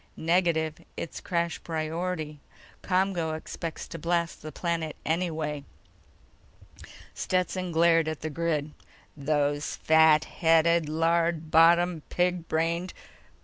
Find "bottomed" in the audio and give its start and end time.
11.51-12.09